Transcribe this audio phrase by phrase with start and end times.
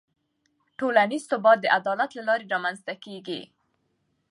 [0.79, 3.41] ټولنیز ثبات د عدالت له لارې رامنځته کېږي.